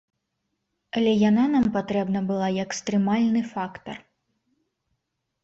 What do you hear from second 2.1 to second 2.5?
была